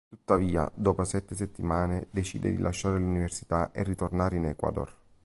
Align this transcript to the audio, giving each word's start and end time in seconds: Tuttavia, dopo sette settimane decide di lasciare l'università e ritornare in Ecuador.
Tuttavia, 0.09 0.67
dopo 0.73 1.03
sette 1.03 1.35
settimane 1.35 2.07
decide 2.09 2.49
di 2.49 2.57
lasciare 2.57 2.97
l'università 2.97 3.71
e 3.71 3.83
ritornare 3.83 4.35
in 4.37 4.45
Ecuador. 4.47 4.91